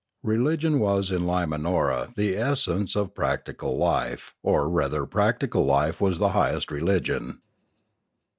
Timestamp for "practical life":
3.13-4.33, 5.05-6.01